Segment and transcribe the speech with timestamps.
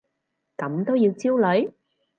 [0.57, 1.71] 咁都要焦慮？